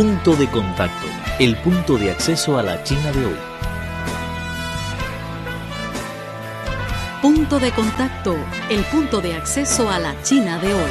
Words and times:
Punto 0.00 0.34
de 0.34 0.50
contacto, 0.50 1.06
el 1.38 1.56
punto 1.56 1.98
de 1.98 2.10
acceso 2.10 2.56
a 2.56 2.62
la 2.62 2.82
China 2.84 3.12
de 3.12 3.26
hoy. 3.26 3.36
Punto 7.20 7.60
de 7.60 7.70
contacto, 7.72 8.34
el 8.70 8.82
punto 8.84 9.20
de 9.20 9.34
acceso 9.34 9.90
a 9.90 9.98
la 9.98 10.16
China 10.22 10.58
de 10.58 10.72
hoy. 10.72 10.90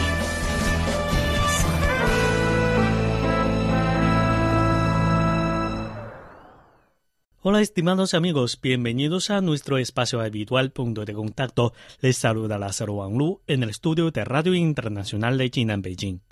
Hola 7.42 7.62
estimados 7.62 8.14
amigos, 8.14 8.60
bienvenidos 8.62 9.32
a 9.32 9.42
nuestro 9.42 9.80
espacio 9.80 10.22
habitual 10.22 10.70
punto 10.70 11.06
de 11.06 11.16
contacto. 11.16 11.74
Les 12.02 12.16
saluda 12.16 12.60
Lázaro 12.60 12.94
Wang 12.94 13.18
Lu 13.18 13.42
en 13.48 13.64
el 13.64 13.72
estudio 13.72 14.12
de 14.12 14.24
Radio 14.24 14.54
Internacional 14.54 15.40
de 15.40 15.50
China 15.50 15.74
en 15.74 15.82
Beijing. 15.82 16.29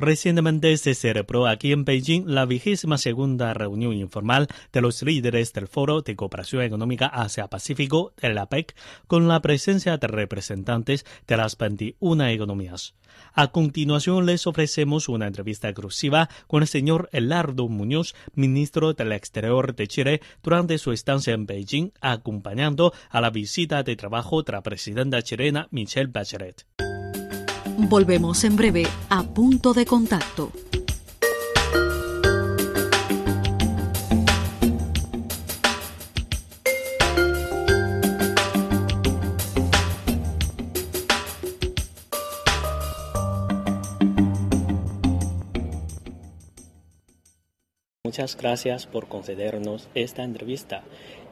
Recientemente 0.00 0.74
se 0.78 0.94
celebró 0.94 1.46
aquí 1.46 1.72
en 1.72 1.84
Beijing 1.84 2.24
la 2.24 2.46
vigésima 2.46 2.96
segunda 2.96 3.52
reunión 3.52 3.92
informal 3.92 4.48
de 4.72 4.80
los 4.80 5.02
líderes 5.02 5.52
del 5.52 5.68
Foro 5.68 6.00
de 6.00 6.16
Cooperación 6.16 6.62
Económica 6.62 7.06
Asia-Pacífico, 7.06 8.14
el 8.22 8.38
APEC, 8.38 8.74
con 9.06 9.28
la 9.28 9.42
presencia 9.42 9.98
de 9.98 10.06
representantes 10.06 11.04
de 11.26 11.36
las 11.36 11.58
21 11.58 12.28
economías. 12.28 12.94
A 13.34 13.48
continuación 13.48 14.24
les 14.24 14.46
ofrecemos 14.46 15.10
una 15.10 15.26
entrevista 15.26 15.68
exclusiva 15.68 16.30
con 16.46 16.62
el 16.62 16.68
señor 16.68 17.10
Elardo 17.12 17.68
Muñoz, 17.68 18.14
ministro 18.32 18.94
del 18.94 19.12
Exterior 19.12 19.76
de 19.76 19.86
Chile, 19.86 20.22
durante 20.42 20.78
su 20.78 20.92
estancia 20.92 21.34
en 21.34 21.44
Beijing, 21.44 21.90
acompañando 22.00 22.94
a 23.10 23.20
la 23.20 23.28
visita 23.28 23.82
de 23.82 23.96
trabajo 23.96 24.42
de 24.44 24.52
la 24.52 24.62
presidenta 24.62 25.20
chilena 25.20 25.68
Michelle 25.70 26.10
Bachelet. 26.10 26.64
Volvemos 27.88 28.44
en 28.44 28.56
breve 28.56 28.86
a 29.08 29.22
punto 29.22 29.72
de 29.72 29.86
contacto. 29.86 30.52
Muchas 48.04 48.36
gracias 48.36 48.86
por 48.86 49.06
concedernos 49.08 49.88
esta 49.94 50.24
entrevista. 50.24 50.82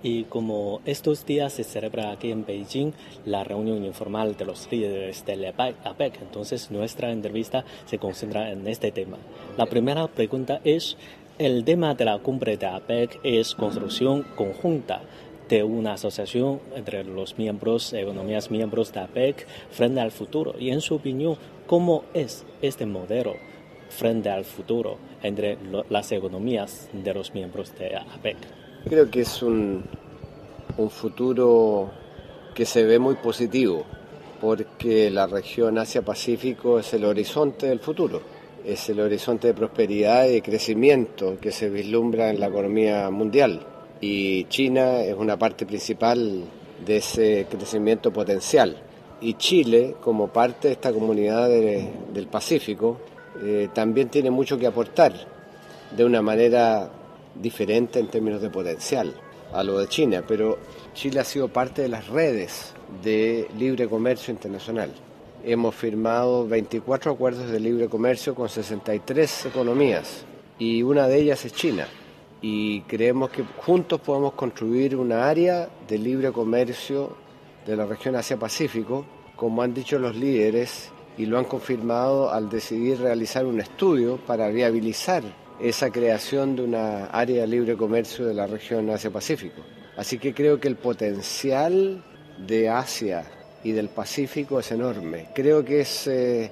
Y 0.03 0.25
como 0.25 0.81
estos 0.85 1.27
días 1.27 1.55
se 1.55 1.65
celebra 1.65 2.13
aquí 2.13 2.31
en 2.31 2.47
Beijing 2.47 2.93
la 3.25 3.43
reunión 3.43 3.85
informal 3.85 4.37
de 4.37 4.45
los 4.45 4.71
líderes 4.71 5.27
del 5.27 5.45
APEC, 5.45 6.23
entonces 6.23 6.71
nuestra 6.71 7.11
entrevista 7.11 7.65
se 7.87 7.99
concentra 7.99 8.53
en 8.53 8.67
este 8.69 8.93
tema. 8.93 9.17
La 9.57 9.67
primera 9.67 10.07
pregunta 10.07 10.61
es, 10.63 10.97
el 11.39 11.65
tema 11.65 11.95
de 11.95 12.05
la 12.05 12.19
cumbre 12.19 12.57
de 12.57 12.67
APEC 12.67 13.21
es 13.25 13.55
construcción 13.55 14.25
conjunta 14.37 15.03
de 15.49 15.65
una 15.65 15.95
asociación 15.95 16.61
entre 16.77 17.05
los 17.05 17.39
miembros, 17.39 17.93
economías 17.93 18.51
miembros 18.51 18.93
de 18.93 19.01
APEC 19.01 19.47
frente 19.71 20.01
al 20.01 20.13
futuro. 20.13 20.55
Y 20.59 20.71
en 20.71 20.81
su 20.81 20.95
opinión, 20.95 21.37
¿cómo 21.67 22.05
es 22.15 22.45
este 22.63 22.87
modelo 22.87 23.35
frente 23.89 24.31
al 24.31 24.45
futuro 24.45 24.99
entre 25.23 25.59
las 25.89 26.13
economías 26.13 26.89
de 26.93 27.15
los 27.15 27.35
miembros 27.35 27.77
de 27.79 27.97
APEC? 27.97 28.37
Creo 28.85 29.11
que 29.11 29.23
es 29.23 29.43
un, 29.43 29.85
un 30.77 30.91
futuro 30.91 31.91
que 32.55 32.65
se 32.65 32.85
ve 32.85 32.99
muy 32.99 33.17
positivo, 33.17 33.85
porque 34.41 35.11
la 35.11 35.27
región 35.27 35.79
Asia-Pacífico 35.79 36.79
es 36.79 36.95
el 36.95 37.05
horizonte 37.05 37.67
del 37.67 37.81
futuro, 37.81 38.23
es 38.65 38.89
el 38.89 39.01
horizonte 39.01 39.49
de 39.49 39.55
prosperidad 39.55 40.27
y 40.27 40.35
de 40.35 40.43
crecimiento 40.43 41.39
que 41.41 41.53
se 41.53 41.69
vislumbra 41.69 42.31
en 42.31 42.41
la 42.41 42.47
economía 42.47 43.11
mundial. 43.11 43.61
Y 44.01 44.45
China 44.45 45.01
es 45.01 45.15
una 45.15 45.37
parte 45.37 45.67
principal 45.67 46.45
de 46.87 46.97
ese 46.99 47.47
crecimiento 47.51 48.13
potencial. 48.13 48.77
Y 49.21 49.35
Chile, 49.35 49.97
como 50.01 50.29
parte 50.29 50.69
de 50.69 50.75
esta 50.75 50.93
comunidad 50.93 51.49
del 51.49 52.29
Pacífico, 52.29 52.99
eh, 53.43 53.69
también 53.75 54.09
tiene 54.09 54.31
mucho 54.31 54.57
que 54.57 54.67
aportar 54.67 55.13
de 55.97 56.05
una 56.05 56.23
manera 56.23 56.91
diferente 57.41 57.99
en 57.99 58.09
términos 58.09 58.41
de 58.41 58.51
potencial 58.51 59.15
a 59.53 59.63
lo 59.63 59.79
de 59.79 59.89
China, 59.89 60.25
pero 60.27 60.59
Chile 60.95 61.21
ha 61.21 61.25
sido 61.25 61.49
parte 61.49 61.83
de 61.83 61.89
las 61.89 62.09
redes 62.09 62.75
de 63.03 63.49
libre 63.57 63.89
comercio 63.89 64.33
internacional. 64.33 64.93
Hemos 65.45 65.75
firmado 65.75 66.47
24 66.47 67.13
acuerdos 67.13 67.51
de 67.51 67.61
libre 67.61 67.89
comercio 67.89 68.35
con 68.35 68.49
63 68.49 69.47
economías 69.47 70.25
y 70.59 70.83
una 70.83 71.07
de 71.07 71.19
ellas 71.19 71.45
es 71.45 71.53
China. 71.53 71.87
Y 72.41 72.83
creemos 72.83 73.31
que 73.31 73.43
juntos 73.43 74.01
podemos 74.01 74.35
construir 74.35 74.97
una 74.97 75.29
área 75.29 75.69
de 75.89 75.99
libre 75.99 76.31
comercio 76.31 77.17
de 77.67 77.77
la 77.77 77.87
región 77.87 78.17
Asia-Pacífico, 78.17 79.05
como 79.37 79.63
han 79.63 79.75
dicho 79.75 79.99
los 79.99 80.17
líderes 80.17 80.91
y 81.17 81.27
lo 81.27 81.39
han 81.39 81.45
confirmado 81.45 82.31
al 82.31 82.49
decidir 82.49 83.01
realizar 83.01 83.45
un 83.45 83.61
estudio 83.61 84.19
para 84.19 84.49
viabilizar 84.49 85.23
esa 85.61 85.91
creación 85.91 86.57
de 86.57 86.63
una 86.63 87.07
área 87.07 87.43
de 87.43 87.49
libre 87.49 87.77
comercio 87.77 88.27
de 88.27 88.35
la 88.35 88.47
región 88.47 88.89
Asia-Pacífico. 88.91 89.63
Así 89.97 90.19
que 90.19 90.33
creo 90.33 90.61
que 90.61 90.69
el 90.69 90.77
potencial 90.77 92.03
de 92.47 92.69
Asia 92.69 93.25
y 93.65 93.73
del 93.73 93.89
Pacífico 93.89 94.61
es 94.61 94.71
enorme. 94.71 95.29
Creo 95.35 95.65
que 95.65 95.81
es 95.81 96.07
eh, 96.07 96.51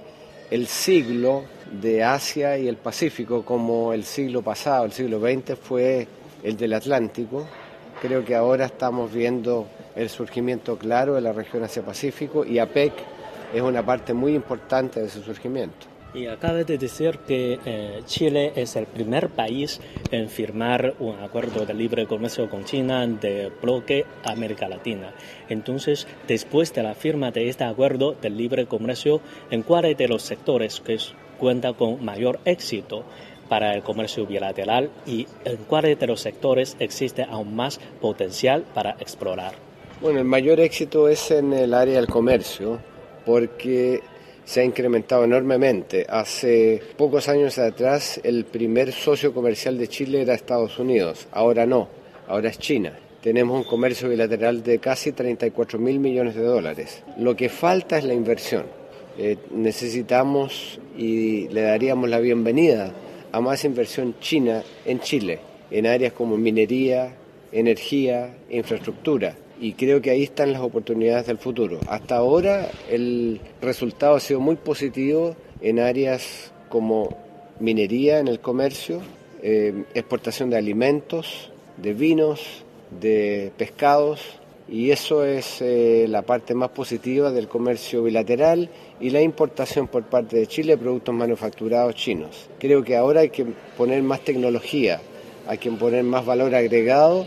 el 0.51 0.67
siglo 0.67 1.45
de 1.81 2.03
Asia 2.03 2.59
y 2.59 2.67
el 2.69 2.77
Pacífico 2.77 3.45
como 3.45 3.93
el 3.93 4.05
siglo 4.05 4.43
pasado, 4.43 4.85
el 4.85 4.93
siglo 4.93 5.21
XX 5.21 5.59
fue 5.59 6.09
el 6.43 6.57
del 6.57 6.73
Atlántico. 6.73 7.47
Creo 8.03 8.25
que 8.25 8.35
ahora 8.35 8.67
estamos 8.67 9.13
viendo 9.13 9.69
el 9.95 10.09
surgimiento 10.09 10.77
claro 10.77 11.15
de 11.15 11.21
la 11.21 11.33
región 11.33 11.63
Asia-Pacífico 11.63 12.45
y 12.45 12.59
APEC 12.59 12.93
es 13.55 13.63
una 13.63 13.85
parte 13.85 14.13
muy 14.13 14.35
importante 14.35 15.01
de 15.01 15.07
ese 15.07 15.23
surgimiento. 15.23 15.87
Y 16.17 16.29
acaba 16.29 16.65
de 16.65 16.79
decir 16.79 17.19
que 17.29 17.59
eh, 17.67 18.01
Chile 18.07 18.53
es 18.57 18.75
el 18.75 18.87
primer 18.87 19.29
país 19.29 19.83
en 20.11 20.31
firmar 20.31 20.95
un 20.99 21.17
acuerdo 21.17 21.67
de 21.67 21.75
libre 21.75 22.07
comercio 22.07 22.49
con 22.49 22.65
China 22.65 23.07
de 23.07 23.53
bloque 23.61 24.07
América 24.25 24.67
Latina. 24.67 25.13
Entonces, 25.51 26.07
después 26.27 26.73
de 26.73 26.85
la 26.85 26.95
firma 26.95 27.33
de 27.33 27.51
este 27.51 27.65
acuerdo 27.65 28.17
de 28.23 28.31
libre 28.31 28.65
comercio, 28.65 29.21
¿en 29.51 29.63
cuáles 29.63 29.99
de 29.99 30.09
los 30.09 30.23
sectores 30.23 30.81
que 30.81 30.97
cuenta 31.39 31.75
con 31.75 32.03
mayor 32.03 32.41
éxito 32.47 33.05
para 33.51 33.75
el 33.75 33.83
comercio 33.83 34.25
bilateral 34.27 34.89
y 35.07 35.27
en 35.45 35.57
cuáles 35.69 36.01
de 36.01 36.07
los 36.07 36.23
sectores 36.23 36.79
existe 36.81 37.25
aún 37.25 37.55
más 37.55 37.79
potencial 38.01 38.65
para 38.73 38.93
explorar? 39.01 39.53
Bueno, 40.01 40.21
el 40.21 40.25
mayor 40.25 40.61
éxito 40.61 41.11
es 41.11 41.31
en 41.31 41.53
el 41.53 41.75
área 41.75 41.97
del 41.97 42.07
comercio, 42.07 42.79
porque 43.27 44.01
se 44.47 44.61
ha 44.61 44.65
incrementado 44.65 45.25
enormemente. 45.25 46.07
Hace 46.09 46.81
pocos 46.97 47.29
años 47.29 47.59
atrás 47.59 48.19
el 48.23 48.45
primer 48.45 48.93
socio 48.93 49.35
comercial 49.35 49.77
de 49.77 49.89
Chile 49.89 50.23
era 50.23 50.35
Estados 50.35 50.79
Unidos, 50.79 51.27
ahora 51.33 51.67
no, 51.67 51.89
ahora 52.29 52.49
es 52.49 52.59
China. 52.59 52.97
Tenemos 53.21 53.59
un 53.59 53.65
comercio 53.69 54.09
bilateral 54.09 54.63
de 54.63 54.79
casi 54.79 55.11
34 55.11 55.81
mil 55.81 55.99
millones 55.99 56.37
de 56.37 56.45
dólares. 56.45 57.03
Lo 57.19 57.35
que 57.35 57.49
falta 57.49 57.99
es 57.99 58.05
la 58.05 58.15
inversión. 58.15 58.65
Eh, 59.19 59.37
necesitamos 59.51 60.79
y 60.97 61.49
le 61.49 61.63
daríamos 61.63 62.09
la 62.09 62.21
bienvenida 62.21 62.93
a 63.33 63.41
más 63.41 63.65
inversión 63.65 64.15
china 64.21 64.63
en 64.85 65.01
Chile, 65.01 65.41
en 65.73 65.89
áreas 65.89 66.13
como 66.13 66.37
minería, 66.37 67.15
energía, 67.51 68.33
infraestructura 68.49 69.35
y 69.61 69.73
creo 69.73 70.01
que 70.03 70.11
ahí 70.11 70.23
están 70.23 70.53
las 70.53 70.63
oportunidades 70.63 71.27
del 71.27 71.39
futuro. 71.39 71.81
Hasta 71.89 72.17
ahora 72.17 72.69
el 72.91 73.41
resultado 73.61 74.17
ha 74.17 74.21
sido 74.21 74.41
muy 74.41 74.57
positivo 74.57 75.37
en 75.61 75.79
áreas 75.81 76.53
como 76.69 77.17
minería 77.59 78.19
en 78.19 78.29
el 78.29 78.41
comercio, 78.41 79.01
eh, 79.43 79.85
exportación 79.95 80.51
de 80.51 80.59
alimentos, 80.59 81.51
de 81.77 81.95
vinos, 81.95 82.65
de 83.01 83.53
pescados 83.57 84.21
y 84.69 84.91
eso 84.91 85.25
es 85.25 85.63
eh, 85.63 86.07
la 86.09 86.23
parte 86.23 86.55
más 86.55 86.71
positiva 86.71 87.31
del 87.31 87.49
comercio 87.49 88.03
bilateral 88.03 88.69
y 89.01 89.11
la 89.11 89.23
importación 89.23 89.87
por 89.87 90.05
parte 90.05 90.37
de 90.37 90.47
Chile 90.47 90.73
de 90.73 90.79
productos 90.79 91.15
manufacturados 91.15 91.95
chinos. 91.95 92.49
Creo 92.59 92.83
que 92.83 92.97
ahora 92.97 93.21
hay 93.21 93.31
que 93.31 93.47
poner 93.77 94.03
más 94.03 94.21
tecnología, 94.21 95.01
hay 95.47 95.59
que 95.59 95.71
poner 95.71 96.03
más 96.03 96.27
valor 96.27 96.55
agregado 96.55 97.27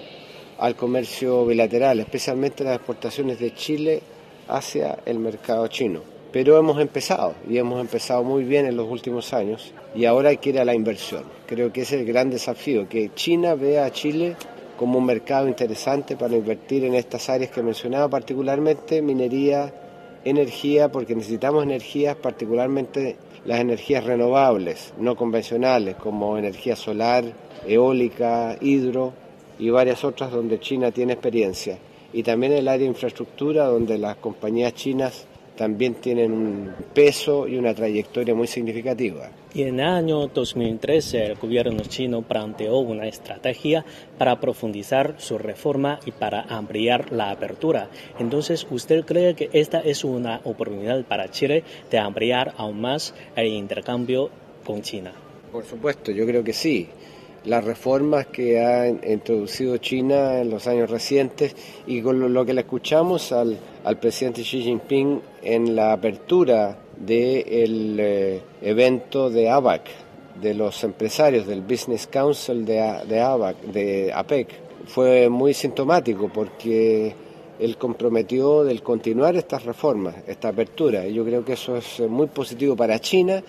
al 0.60 0.76
comercio 0.76 1.46
bilateral, 1.46 2.00
especialmente 2.00 2.64
las 2.64 2.76
exportaciones 2.76 3.40
de 3.40 3.54
Chile 3.54 4.02
hacia 4.48 5.00
el 5.06 5.20
mercado 5.20 5.68
chino. 5.68 6.02
Pero 6.32 6.58
hemos 6.58 6.80
empezado 6.80 7.34
y 7.50 7.58
hemos 7.58 7.80
empezado 7.82 8.24
muy 8.24 8.44
bien 8.44 8.66
en 8.66 8.78
los 8.78 8.88
últimos 8.88 9.34
años 9.34 9.74
y 9.96 10.06
ahora 10.06 10.30
hay 10.30 10.38
que 10.38 10.50
ir 10.50 10.60
a 10.60 10.66
la 10.66 10.76
inversión. 10.76 11.24
Creo 11.48 11.74
que 11.74 11.82
es 11.82 11.92
el 11.92 12.06
gran 12.06 12.30
desafío, 12.30 12.88
que 12.88 13.12
China 13.16 13.56
vea 13.56 13.86
a 13.86 13.92
Chile 13.92 14.36
como 14.78 15.00
un 15.00 15.06
mercado 15.06 15.48
interesante 15.48 16.16
para 16.16 16.36
invertir 16.36 16.84
en 16.84 16.94
estas 16.94 17.30
áreas 17.30 17.52
que 17.52 17.64
mencionaba, 17.64 18.10
particularmente 18.10 19.02
minería, 19.02 19.74
energía, 20.24 20.92
porque 20.92 21.16
necesitamos 21.16 21.64
energías, 21.64 22.16
particularmente 22.16 23.16
las 23.46 23.60
energías 23.60 24.04
renovables, 24.04 24.94
no 25.00 25.16
convencionales, 25.16 25.96
como 25.96 26.38
energía 26.38 26.76
solar, 26.76 27.26
eólica, 27.66 28.56
hidro 28.62 29.14
y 29.60 29.70
varias 29.70 30.04
otras 30.04 30.32
donde 30.32 30.60
China 30.60 30.92
tiene 30.92 31.14
experiencia. 31.14 31.78
Y 32.12 32.24
también 32.24 32.54
el 32.54 32.68
área 32.68 32.80
de 32.80 32.86
infraestructura, 32.86 33.66
donde 33.66 33.98
las 34.00 34.16
compañías 34.16 34.74
chinas 34.74 35.28
también 35.60 35.96
tienen 35.96 36.32
un 36.32 36.74
peso 36.94 37.46
y 37.46 37.58
una 37.58 37.74
trayectoria 37.74 38.34
muy 38.34 38.48
significativa. 38.48 39.30
Y 39.54 39.64
en 39.64 39.82
el 39.82 39.86
año 39.88 40.28
2013 40.28 41.26
el 41.26 41.36
gobierno 41.36 41.82
chino 41.82 42.22
planteó 42.22 42.78
una 42.78 43.08
estrategia 43.08 43.84
para 44.18 44.40
profundizar 44.40 45.16
su 45.18 45.38
reforma 45.38 46.00
y 46.06 46.12
para 46.12 46.44
ampliar 46.44 47.12
la 47.12 47.32
apertura. 47.32 47.90
Entonces, 48.20 48.66
¿usted 48.72 49.04
cree 49.04 49.36
que 49.36 49.50
esta 49.52 49.82
es 49.82 50.06
una 50.06 50.40
oportunidad 50.46 51.04
para 51.04 51.30
Chile 51.30 51.66
de 51.92 51.98
ampliar 51.98 52.54
aún 52.56 52.80
más 52.80 53.14
el 53.36 53.48
intercambio 53.48 54.30
con 54.66 54.82
China? 54.82 55.12
Por 55.52 55.66
supuesto, 55.66 56.14
yo 56.14 56.26
creo 56.26 56.42
que 56.42 56.54
sí 56.54 56.88
las 57.46 57.64
reformas 57.64 58.28
que 58.28 58.60
ha 58.60 58.88
introducido 58.88 59.78
China 59.78 60.40
en 60.40 60.50
los 60.50 60.68
años 60.68 60.90
recientes 60.90 61.56
y 61.88 62.02
con 62.02 62.34
lo, 62.34 62.46
que 62.46 62.54
le 62.54 62.62
escuchamos 62.62 63.32
al, 63.32 63.58
presidente 64.00 64.42
Xi 64.42 64.62
Jinping 64.62 65.22
en 65.42 65.76
la 65.76 65.94
apertura 65.94 66.78
del 66.98 67.98
eh, 68.00 68.42
evento 68.62 69.30
de 69.30 69.50
ABAC, 69.50 69.82
de 70.42 70.54
los 70.54 70.84
empresarios 70.84 71.48
del 71.48 71.62
Business 71.62 72.08
Council 72.08 72.66
de, 72.66 73.02
de 73.08 73.20
ABAC, 73.20 73.58
de 73.64 74.12
APEC, 74.14 74.48
fue 74.86 75.30
muy 75.30 75.54
sintomático 75.54 76.30
porque 76.34 77.14
él 77.60 77.78
comprometió 77.78 78.64
del 78.64 78.82
continuar 78.82 79.36
estas 79.36 79.66
reformas, 79.66 80.16
esta 80.28 80.50
apertura. 80.50 81.06
Y 81.06 81.14
yo 81.14 81.26
creo 81.26 81.44
que 81.44 81.54
eso 81.54 81.76
es 81.76 82.00
muy 82.02 82.28
positivo 82.28 82.76
para 82.76 83.00
China 83.00 83.44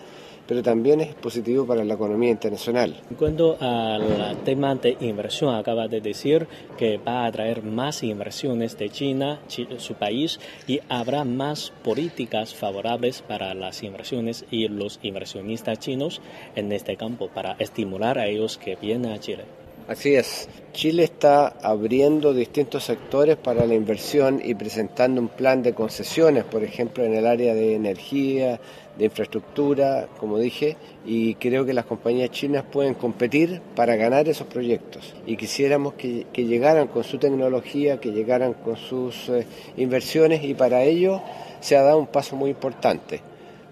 pero 0.47 0.63
también 0.63 1.01
es 1.01 1.15
positivo 1.15 1.67
para 1.67 1.85
la 1.85 1.95
economía 1.95 2.31
internacional. 2.31 3.01
En 3.11 3.17
cuanto 3.17 3.57
al 3.61 4.39
tema 4.45 4.75
de 4.75 4.97
inversión, 5.01 5.55
acaba 5.55 5.89
de 5.89 6.01
decir 6.01 6.47
que 6.77 6.99
va 6.99 7.23
a 7.23 7.27
atraer 7.27 7.63
más 7.63 8.03
inversiones 8.03 8.77
de 8.79 8.91
China, 8.91 9.41
su 9.79 9.95
país, 9.95 10.41
y 10.67 10.81
habrá 10.89 11.25
más 11.25 11.73
políticas 11.85 12.55
favorables 12.55 13.23
para 13.23 13.55
las 13.55 13.83
inversiones 13.83 14.45
y 14.51 14.69
los 14.69 14.99
inversionistas 15.03 15.79
chinos 15.79 16.21
en 16.57 16.73
este 16.73 16.97
campo 16.97 17.29
para 17.29 17.53
estimular 17.59 18.19
a 18.19 18.27
ellos 18.27 18.59
que 18.59 18.77
vienen 18.77 19.13
a 19.13 19.21
Chile. 19.21 19.60
Así 19.91 20.15
es. 20.15 20.49
Chile 20.73 21.03
está 21.03 21.49
abriendo 21.49 22.33
distintos 22.33 22.85
sectores 22.85 23.37
para 23.37 23.67
la 23.67 23.75
inversión 23.75 24.41
y 24.41 24.55
presentando 24.55 25.21
un 25.21 25.27
plan 25.27 25.65
de 25.65 25.75
concesiones, 25.75 26.45
por 26.45 26.63
ejemplo, 26.63 27.03
en 27.03 27.13
el 27.13 27.27
área 27.27 27.55
de 27.55 27.75
energía, 27.75 28.61
de 28.97 29.07
infraestructura, 29.07 30.07
como 30.21 30.39
dije, 30.39 30.77
y 31.05 31.35
creo 31.35 31.67
que 31.67 31.73
las 31.73 31.87
compañías 31.87 32.31
chinas 32.31 32.63
pueden 32.71 32.95
competir 32.95 33.61
para 33.75 33.97
ganar 33.97 34.29
esos 34.29 34.47
proyectos. 34.47 35.13
Y 35.27 35.37
quisiéramos 35.37 35.95
que, 35.95 36.25
llegaran 36.37 36.87
con 36.87 37.03
su 37.03 37.19
tecnología, 37.19 37.99
que 37.99 38.13
llegaran 38.13 38.53
con 38.53 38.77
sus 38.77 39.29
eh, 39.29 39.45
inversiones, 39.77 40.45
y 40.45 40.55
para 40.55 40.85
ello 40.85 41.21
se 41.59 41.77
ha 41.77 41.83
dado 41.83 41.99
un 41.99 42.07
paso 42.07 42.37
muy 42.37 42.51
importante, 42.51 43.23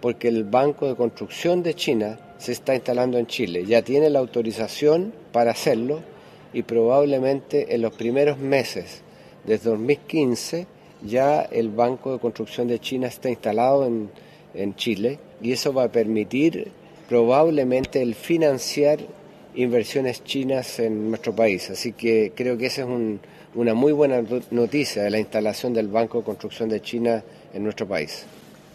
porque 0.01 0.27
el 0.27 0.43
Banco 0.43 0.89
de 0.89 0.97
Construcción 0.97 1.63
de 1.63 1.75
China 1.75 2.19
se 2.39 2.53
está 2.53 2.75
instalando 2.75 3.19
en 3.19 3.27
Chile. 3.27 3.65
Ya 3.67 3.83
tiene 3.83 4.11
la 4.11 4.21
autorización 4.21 5.13
para 5.33 5.51
hacerlo 5.51 6.01
y 6.53 6.63
probablemente 6.63 7.75
en 7.75 7.83
los 7.83 7.93
primeros 7.95 8.39
meses 8.39 9.03
de 9.45 9.59
2015 9.59 10.67
ya 11.03 11.43
el 11.43 11.71
Banco 11.71 12.13
de 12.13 12.19
Construcción 12.19 12.69
de 12.69 12.81
China 12.81 13.07
está 13.07 13.29
instalado 13.29 13.87
en, 13.87 14.11
en 14.55 14.75
Chile 14.75 15.19
y 15.41 15.53
eso 15.53 15.73
va 15.73 15.85
a 15.85 15.93
permitir 15.93 16.71
probablemente 17.09 18.03
el 18.03 18.15
financiar 18.15 18.99
inversiones 19.55 20.23
chinas 20.25 20.79
en 20.79 21.11
nuestro 21.11 21.35
país. 21.35 21.71
Así 21.71 21.93
que 21.93 22.33
creo 22.35 22.59
que 22.59 22.67
esa 22.67 22.83
es 22.83 22.89
una 23.55 23.75
muy 23.75 23.93
buena 23.93 24.23
noticia 24.51 25.03
de 25.03 25.11
la 25.11 25.19
instalación 25.19 25.73
del 25.73 25.89
Banco 25.89 26.19
de 26.19 26.25
Construcción 26.25 26.69
de 26.69 26.81
China 26.81 27.23
en 27.55 27.65
nuestro 27.65 27.87
país. 27.87 28.25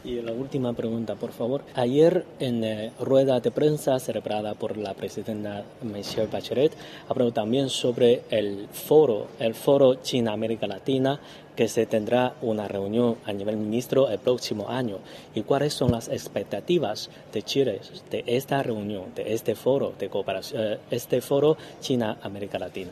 Y 0.03 0.21
la 0.21 0.33
última 0.33 0.73
pregunta, 0.73 1.15
por 1.15 1.31
favor. 1.31 1.63
Ayer 1.75 2.25
en 2.39 2.63
eh, 2.63 2.91
rueda 2.99 3.39
de 3.39 3.51
prensa 3.51 3.99
celebrada 3.99 4.53
por 4.53 4.75
la 4.77 4.93
presidenta 4.93 5.63
Michelle 5.81 6.27
Bachelet, 6.27 6.73
habló 7.07 7.31
también 7.31 7.69
sobre 7.69 8.23
el 8.29 8.67
foro, 8.69 9.27
el 9.39 9.53
foro 9.55 9.95
China-América 9.95 10.67
Latina, 10.67 11.21
que 11.55 11.69
se 11.69 11.85
tendrá 11.85 12.33
una 12.41 12.67
reunión 12.67 13.15
a 13.25 13.31
nivel 13.31 13.55
ministro 13.55 14.09
el 14.09 14.19
próximo 14.19 14.69
año. 14.69 14.97
¿Y 15.35 15.43
cuáles 15.43 15.73
son 15.73 15.91
las 15.91 16.09
expectativas 16.09 17.09
de 17.31 17.43
Chile 17.43 17.79
de 18.11 18.23
esta 18.27 18.61
reunión, 18.61 19.05
de 19.15 19.33
este 19.33 19.55
foro 19.55 19.93
de 19.97 20.09
cooperación, 20.09 20.61
eh, 20.61 20.77
este 20.91 21.21
foro 21.21 21.55
China-América 21.79 22.59
Latina? 22.59 22.91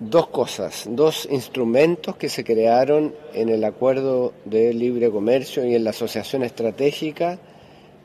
Dos 0.00 0.28
cosas, 0.28 0.86
dos 0.88 1.28
instrumentos 1.30 2.16
que 2.16 2.28
se 2.28 2.44
crearon 2.44 3.14
en 3.32 3.48
el 3.48 3.64
acuerdo 3.64 4.32
de 4.44 4.74
libre 4.74 5.10
comercio 5.10 5.64
y 5.64 5.74
en 5.74 5.84
la 5.84 5.90
asociación 5.90 6.42
estratégica 6.42 7.38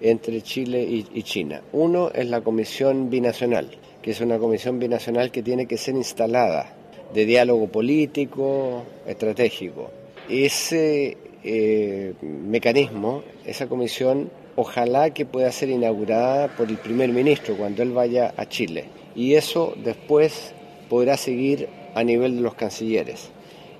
entre 0.01 0.41
Chile 0.41 0.81
y, 0.83 1.23
China. 1.23 1.61
Uno 1.73 2.09
es 2.13 2.27
la 2.27 2.41
Comisión 2.41 3.09
Binacional, 3.09 3.69
que 4.01 4.11
es 4.11 4.21
una 4.21 4.37
comisión 4.37 4.79
binacional 4.79 5.29
que 5.31 5.43
tiene 5.43 5.65
que 5.65 5.77
ser 5.77 5.95
instalada 5.95 6.73
de 7.13 7.25
diálogo 7.25 7.67
político, 7.67 8.83
estratégico. 9.05 9.89
Ese 10.29 11.17
eh, 11.43 12.13
mecanismo, 12.21 13.23
esa 13.45 13.67
comisión, 13.67 14.29
ojalá 14.55 15.09
que 15.09 15.25
pueda 15.25 15.51
ser 15.51 15.69
inaugurada 15.69 16.47
por 16.55 16.69
el 16.69 16.77
primer 16.77 17.09
ministro 17.09 17.57
cuando 17.57 17.83
él 17.83 17.91
vaya 17.91 18.33
a 18.37 18.47
Chile. 18.47 18.85
Y 19.15 19.33
eso 19.33 19.73
después 19.83 20.53
podrá 20.89 21.17
seguir 21.17 21.69
a 21.95 22.03
nivel 22.03 22.35
de 22.35 22.41
los 22.41 22.55
cancilleres. 22.55 23.29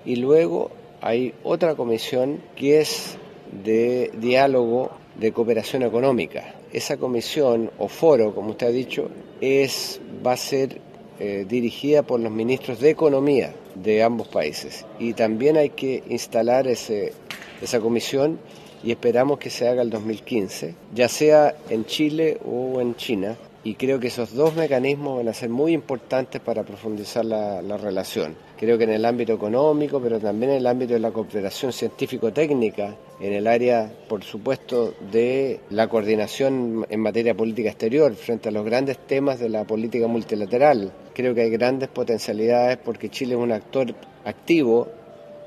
Y 0.06 0.18
luego 0.18 0.72
hay 1.02 1.34
otra 1.44 1.76
comisión 1.76 2.42
que 2.56 2.80
es 2.80 3.18
de 3.64 4.12
diálogo 4.20 4.92
de 5.20 5.32
cooperación 5.32 5.84
económica. 5.84 6.56
Esa 6.72 6.98
comisión 6.98 7.72
o 7.78 7.88
foro, 7.88 8.34
como 8.36 8.52
usted 8.52 8.68
ha 8.68 8.72
dicho, 8.72 9.10
es, 9.42 10.00
va 10.26 10.34
a 10.34 10.38
ser 10.38 10.80
eh, 11.20 11.46
dirigida 11.48 12.04
por 12.04 12.20
los 12.20 12.32
ministros 12.32 12.80
de 12.80 12.92
Economía 12.92 13.54
de 13.76 14.04
ambos 14.04 14.28
países. 14.28 14.86
Y 15.00 15.14
también 15.14 15.58
hay 15.58 15.70
que 15.72 16.04
instalar 16.10 16.68
ese, 16.68 17.14
esa 17.62 17.80
comisión 17.80 18.40
y 18.84 18.92
esperamos 18.92 19.40
que 19.40 19.50
se 19.50 19.68
haga 19.68 19.82
el 19.82 19.90
2015, 19.90 20.76
ya 20.94 21.10
sea 21.10 21.56
en 21.70 21.86
Chile 21.86 22.40
o 22.46 22.80
en 22.80 22.96
China, 22.96 23.38
y 23.64 23.76
creo 23.76 24.00
que 24.00 24.08
esos 24.08 24.34
dos 24.34 24.56
mecanismos 24.56 25.18
van 25.18 25.28
a 25.28 25.34
ser 25.34 25.50
muy 25.50 25.74
importantes 25.74 26.40
para 26.42 26.64
profundizar 26.64 27.26
la, 27.26 27.78
relación. 27.78 28.36
Creo 28.58 28.78
que 28.78 28.86
en 28.86 28.92
el 28.92 29.06
ámbito 29.06 29.34
económico, 29.34 30.00
pero 30.02 30.20
también 30.20 30.52
en 30.52 30.58
el 30.58 30.68
ámbito 30.68 30.94
de 30.94 31.00
la 31.00 31.12
cooperación 31.12 31.74
científico-técnica, 31.74 32.96
en 33.20 33.34
el 33.34 33.48
área, 33.48 33.92
por 34.08 34.24
supuesto, 34.24 34.94
de 35.12 35.60
la 35.70 35.88
coordinación 35.88 36.86
en 36.90 37.00
materia 37.02 37.36
política 37.36 37.70
exterior 37.70 38.14
frente 38.16 38.50
a 38.50 38.52
los 38.52 38.66
grandes 38.66 38.98
temas 38.98 39.40
de 39.40 39.50
la 39.50 39.66
política 39.66 40.08
multilateral. 40.08 40.92
Creo 41.14 41.36
que 41.36 41.42
hay 41.42 41.50
grandes 41.50 41.90
potencialidades 41.90 42.78
porque 42.78 43.10
Chile 43.10 43.36
es 43.36 43.40
un 43.40 43.52
actor 43.52 43.94
activo 44.24 44.88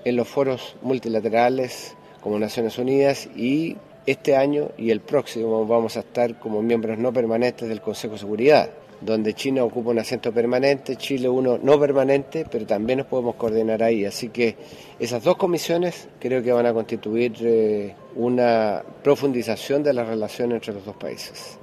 en 0.05 0.17
los 0.17 0.29
foros 0.29 0.77
multilaterales 0.83 1.95
como 2.21 2.39
Naciones 2.39 2.79
Unidas 2.79 3.29
y 3.35 3.77
este 4.07 4.37
año 4.37 4.71
y 4.77 4.91
el 4.91 5.01
próximo 5.01 5.67
vamos 5.67 5.97
a 5.97 6.01
estar 6.01 6.39
como 6.39 6.63
miembros 6.63 6.99
no 6.99 7.13
permanentes 7.13 7.69
del 7.69 7.81
Consejo 7.81 8.15
de 8.15 8.21
Seguridad, 8.21 8.71
donde 9.01 9.35
China 9.35 9.65
ocupa 9.65 9.91
un 9.91 9.99
asiento 9.99 10.33
permanente, 10.33 10.97
Chile 10.97 11.29
uno 11.29 11.59
no 11.63 11.79
permanente, 11.79 12.47
pero 12.51 12.67
también 12.67 12.99
nos 12.99 13.09
podemos 13.09 13.35
coordinar 13.37 13.83
ahí. 13.83 14.05
Así 14.05 14.29
que 14.29 14.57
esas 14.99 15.23
dos 15.25 15.37
comisiones 15.37 16.09
creo 16.19 16.43
que 16.43 16.53
van 16.53 16.67
a 16.67 16.73
constituir 16.73 17.35
eh, 17.41 17.95
una 18.15 18.83
profundización 19.03 19.83
de 19.83 19.93
la 19.93 20.05
relación 20.05 20.53
entre 20.53 20.73
los 20.73 20.85
dos 20.85 20.97
países. 20.97 21.59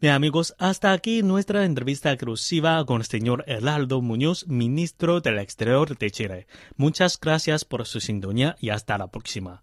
Bien 0.00 0.12
amigos, 0.12 0.54
hasta 0.58 0.92
aquí 0.92 1.22
nuestra 1.22 1.64
entrevista 1.64 2.12
exclusiva 2.12 2.84
con 2.84 3.00
el 3.00 3.06
señor 3.06 3.42
Heraldo 3.46 4.02
Muñoz, 4.02 4.46
ministro 4.46 5.20
del 5.20 5.38
Exterior 5.38 5.96
de 5.96 6.10
Chile. 6.10 6.46
Muchas 6.76 7.18
gracias 7.18 7.64
por 7.64 7.86
su 7.86 8.00
sintonía 8.00 8.54
y 8.60 8.68
hasta 8.68 8.98
la 8.98 9.06
próxima. 9.06 9.62